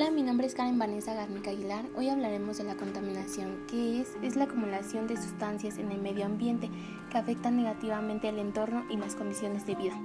Hola, 0.00 0.12
mi 0.12 0.22
nombre 0.22 0.46
es 0.46 0.54
Karen 0.54 0.78
Vanessa 0.78 1.12
Garnica 1.12 1.50
Aguilar. 1.50 1.84
Hoy 1.96 2.08
hablaremos 2.08 2.56
de 2.56 2.62
la 2.62 2.76
contaminación, 2.76 3.66
que 3.66 4.00
es, 4.00 4.16
es 4.22 4.36
la 4.36 4.44
acumulación 4.44 5.08
de 5.08 5.16
sustancias 5.16 5.76
en 5.76 5.90
el 5.90 6.00
medio 6.00 6.24
ambiente 6.24 6.70
que 7.10 7.18
afectan 7.18 7.56
negativamente 7.56 8.28
al 8.28 8.38
entorno 8.38 8.84
y 8.90 8.96
las 8.96 9.16
condiciones 9.16 9.66
de 9.66 9.74
vida. 9.74 10.00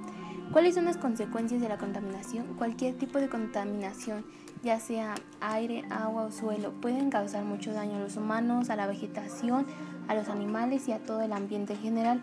¿Cuáles 0.50 0.74
son 0.74 0.86
las 0.86 0.96
consecuencias 0.96 1.60
de 1.60 1.68
la 1.68 1.78
contaminación? 1.78 2.56
Cualquier 2.58 2.98
tipo 2.98 3.20
de 3.20 3.28
contaminación, 3.28 4.24
ya 4.64 4.80
sea 4.80 5.14
aire, 5.40 5.84
agua 5.90 6.24
o 6.24 6.32
suelo, 6.32 6.72
pueden 6.80 7.08
causar 7.08 7.44
mucho 7.44 7.72
daño 7.72 7.98
a 7.98 8.00
los 8.00 8.16
humanos, 8.16 8.70
a 8.70 8.76
la 8.76 8.88
vegetación, 8.88 9.64
a 10.08 10.16
los 10.16 10.28
animales 10.28 10.88
y 10.88 10.92
a 10.92 11.04
todo 11.04 11.22
el 11.22 11.32
ambiente 11.32 11.74
en 11.74 11.80
general. 11.80 12.20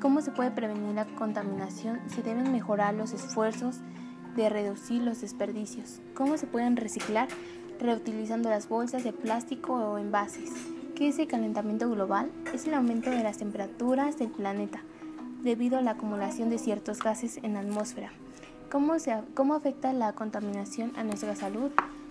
¿Cómo 0.00 0.22
se 0.22 0.32
puede 0.32 0.50
prevenir 0.50 0.96
la 0.96 1.06
contaminación? 1.06 2.00
Se 2.08 2.24
deben 2.24 2.50
mejorar 2.50 2.94
los 2.94 3.12
esfuerzos 3.12 3.78
de 4.36 4.48
reducir 4.48 5.02
los 5.02 5.20
desperdicios. 5.20 6.00
¿Cómo 6.14 6.36
se 6.36 6.46
pueden 6.46 6.76
reciclar? 6.76 7.28
Reutilizando 7.80 8.48
las 8.48 8.68
bolsas 8.68 9.04
de 9.04 9.12
plástico 9.12 9.74
o 9.74 9.98
envases. 9.98 10.50
¿Qué 10.94 11.08
es 11.08 11.18
el 11.18 11.26
calentamiento 11.26 11.90
global? 11.90 12.30
Es 12.54 12.66
el 12.66 12.74
aumento 12.74 13.10
de 13.10 13.22
las 13.22 13.38
temperaturas 13.38 14.18
del 14.18 14.30
planeta 14.30 14.82
debido 15.42 15.78
a 15.78 15.82
la 15.82 15.92
acumulación 15.92 16.50
de 16.50 16.58
ciertos 16.58 17.00
gases 17.00 17.38
en 17.42 17.54
la 17.54 17.60
atmósfera. 17.60 18.12
¿Cómo, 18.70 18.98
se, 18.98 19.14
¿Cómo 19.34 19.54
afecta 19.54 19.92
la 19.92 20.12
contaminación 20.12 20.92
a 20.96 21.04
nuestra 21.04 21.34
salud? 21.34 21.70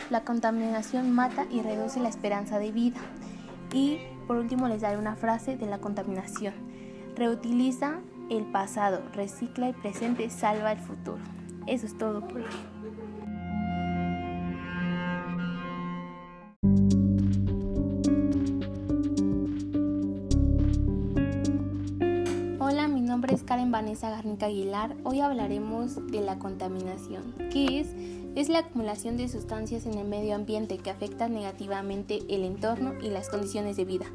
La 0.09 0.23
contaminación 0.23 1.11
mata 1.11 1.45
y 1.49 1.61
reduce 1.61 1.99
la 1.99 2.09
esperanza 2.09 2.59
de 2.59 2.72
vida. 2.72 2.99
Y 3.73 3.99
por 4.27 4.38
último 4.38 4.67
les 4.67 4.81
daré 4.81 4.97
una 4.97 5.16
frase 5.16 5.58
de 5.58 5.66
la 5.66 5.80
contaminación. 5.80 6.53
Reutiliza 7.16 7.99
el 8.30 8.44
pasado, 8.45 9.02
recicla 9.13 9.69
el 9.69 9.75
presente, 9.75 10.30
salva 10.30 10.73
el 10.73 10.80
futuro. 10.80 11.19
Eso 11.67 11.86
es 11.86 11.98
todo 11.98 12.22
por 12.28 12.38
hoy. 12.38 12.45
Hola, 22.59 22.88
mi 22.88 23.02
nombre 23.02 23.36
es 23.36 23.44
Karen 23.44 23.72
Vanessa 23.72 24.09
Garnica 24.09 24.48
Aguilar. 24.48 24.95
Hoy 25.03 25.20
hablaremos 25.20 26.08
de 26.08 26.22
la 26.22 26.40
contaminación. 26.40 27.36
¿Qué 27.52 27.80
es? 27.80 27.90
Es 28.36 28.50
la 28.50 28.59
acumulación 28.59 29.18
de 29.18 29.28
sustancias 29.28 29.86
en 29.86 29.96
el 29.96 30.08
medio 30.08 30.36
ambiente 30.36 30.78
que 30.78 30.90
afectan 30.90 31.34
negativamente 31.34 32.20
el 32.30 32.44
entorno 32.44 32.94
y 33.02 33.09
las 33.09 33.30
condiciones 33.30 33.78
de 33.78 33.86
vida. 33.86 34.06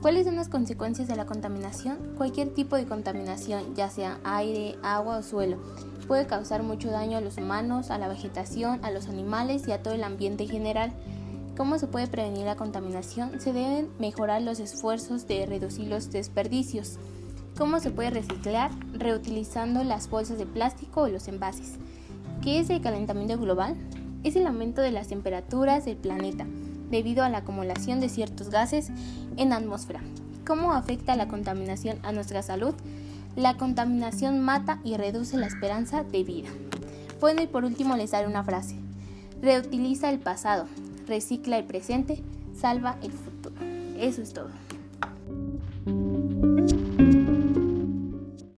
¿Cuáles 0.00 0.24
son 0.24 0.36
las 0.36 0.48
consecuencias 0.48 1.08
de 1.08 1.16
la 1.16 1.26
contaminación? 1.26 1.98
Cualquier 2.16 2.54
tipo 2.54 2.74
de 2.74 2.86
contaminación, 2.86 3.74
ya 3.74 3.90
sea 3.90 4.18
aire, 4.24 4.76
agua 4.82 5.18
o 5.18 5.22
suelo, 5.22 5.58
puede 6.08 6.26
causar 6.26 6.62
mucho 6.62 6.90
daño 6.90 7.18
a 7.18 7.20
los 7.20 7.36
humanos, 7.36 7.90
a 7.90 7.98
la 7.98 8.08
vegetación, 8.08 8.82
a 8.82 8.90
los 8.90 9.08
animales 9.08 9.68
y 9.68 9.72
a 9.72 9.82
todo 9.82 9.92
el 9.92 10.02
ambiente 10.02 10.44
en 10.44 10.48
general. 10.50 10.92
¿Cómo 11.54 11.78
se 11.78 11.86
puede 11.86 12.06
prevenir 12.06 12.46
la 12.46 12.56
contaminación? 12.56 13.42
Se 13.42 13.52
deben 13.52 13.90
mejorar 13.98 14.40
los 14.40 14.58
esfuerzos 14.58 15.26
de 15.26 15.44
reducir 15.44 15.88
los 15.88 16.10
desperdicios. 16.10 16.98
¿Cómo 17.58 17.78
se 17.78 17.90
puede 17.90 18.08
reciclar? 18.08 18.70
Reutilizando 18.94 19.84
las 19.84 20.08
bolsas 20.08 20.38
de 20.38 20.46
plástico 20.46 21.02
o 21.02 21.08
los 21.08 21.28
envases. 21.28 21.74
¿Qué 22.40 22.58
es 22.58 22.70
el 22.70 22.80
calentamiento 22.80 23.38
global? 23.38 23.76
Es 24.24 24.34
el 24.34 24.46
aumento 24.46 24.80
de 24.80 24.92
las 24.92 25.08
temperaturas 25.08 25.84
del 25.84 25.98
planeta 25.98 26.46
debido 26.90 27.24
a 27.24 27.28
la 27.28 27.38
acumulación 27.38 28.00
de 28.00 28.08
ciertos 28.08 28.50
gases 28.50 28.90
en 29.36 29.50
la 29.50 29.56
atmósfera. 29.56 30.00
¿Cómo 30.46 30.72
afecta 30.72 31.16
la 31.16 31.28
contaminación 31.28 31.98
a 32.02 32.12
nuestra 32.12 32.42
salud? 32.42 32.74
La 33.36 33.56
contaminación 33.56 34.40
mata 34.40 34.80
y 34.84 34.96
reduce 34.96 35.36
la 35.36 35.46
esperanza 35.46 36.02
de 36.02 36.24
vida. 36.24 36.48
Bueno, 37.20 37.42
y 37.42 37.46
por 37.46 37.64
último 37.64 37.96
les 37.96 38.10
daré 38.10 38.26
una 38.26 38.44
frase. 38.44 38.76
Reutiliza 39.40 40.10
el 40.10 40.18
pasado, 40.18 40.66
recicla 41.06 41.58
el 41.58 41.64
presente, 41.64 42.22
salva 42.58 42.96
el 43.02 43.12
futuro. 43.12 43.54
Eso 43.98 44.22
es 44.22 44.32
todo. 44.32 44.50